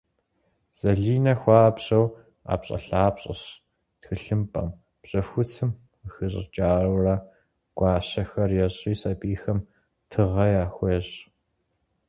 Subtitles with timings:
[0.79, 2.05] Зэлинэ хуабжьу
[2.43, 3.41] ӏэпщӏэлъапщӏэщ-
[4.01, 4.69] тхылъымпӏэм,
[5.01, 7.15] бжьэхуцым къыхищӏыкӏыурэ
[7.77, 9.59] гуащэхэр ещӏри сэбийхэм
[10.09, 11.17] тыгъэ яхуещӏ.